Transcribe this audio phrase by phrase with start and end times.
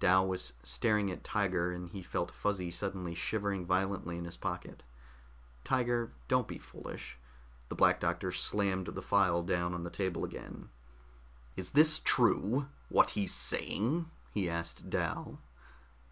[0.00, 4.82] Dal was staring at Tiger, and he felt Fuzzy suddenly shivering violently in his pocket.
[5.62, 7.16] "Tiger, don't be foolish"
[7.68, 10.70] The Black Doctor slammed the file down on the table again.
[11.56, 15.38] "Is this true, what he's saying?" he asked Dal.